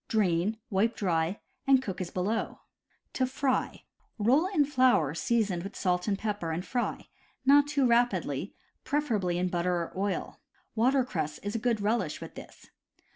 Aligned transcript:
Drain, 0.07 0.57
wipe 0.71 0.95
dry, 0.95 1.41
and 1.67 1.79
cook 1.79 2.01
as 2.01 2.09
below: 2.09 2.61
To 3.13 3.27
fry: 3.27 3.83
roll 4.17 4.47
in 4.47 4.65
flour 4.65 5.13
seasoned 5.13 5.61
with 5.61 5.75
salt 5.75 6.07
and 6.07 6.17
pepper 6.17 6.49
and 6.49 6.65
fry, 6.65 7.09
not 7.45 7.67
too 7.67 7.85
rapidly, 7.85 8.55
preferably 8.83 9.37
in 9.37 9.49
butter 9.49 9.75
or 9.75 9.93
oil. 9.95 10.39
Water 10.73 11.03
cress 11.05 11.37
is 11.43 11.53
a 11.53 11.59
good 11.59 11.81
relish 11.81 12.19
with 12.19 12.33
them. 12.33 12.49